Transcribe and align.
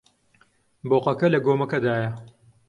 بۆقەکە 0.89 1.27
لە 1.33 1.39
گۆمەکەدایە. 1.45 2.11